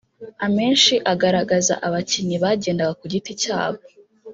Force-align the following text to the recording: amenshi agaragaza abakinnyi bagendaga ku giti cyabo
amenshi 0.45 0.93
agaragaza 1.13 1.73
abakinnyi 1.87 2.37
bagendaga 2.43 2.93
ku 2.99 3.05
giti 3.13 3.31
cyabo 3.41 3.79